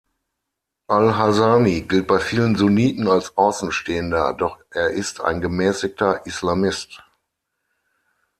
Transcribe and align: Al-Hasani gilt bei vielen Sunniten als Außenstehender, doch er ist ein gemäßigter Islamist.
Al-Hasani 0.87 1.81
gilt 1.87 2.07
bei 2.07 2.17
vielen 2.19 2.55
Sunniten 2.55 3.07
als 3.07 3.37
Außenstehender, 3.37 4.33
doch 4.33 4.57
er 4.71 4.89
ist 4.89 5.21
ein 5.21 5.41
gemäßigter 5.41 6.25
Islamist. 6.25 7.03